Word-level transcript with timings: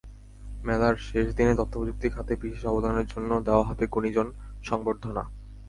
মেলার 0.63 0.95
শেষ 1.07 1.25
দিনে 1.37 1.53
তথ্যপ্রযুক্তি 1.57 2.07
খাতে 2.09 2.33
বিশেষ 2.41 2.63
অবদানের 2.65 3.05
জন্য 3.05 3.31
দেওয়া 3.47 3.67
হবে 3.69 3.83
গুণীজন 3.87 4.27
সংবর্ধনা। 4.63 5.23